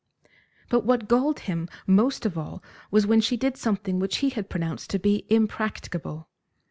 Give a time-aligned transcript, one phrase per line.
[0.69, 4.49] But what galled him most of all was, when she did something which he had
[4.49, 6.27] pronounced to be impracticable.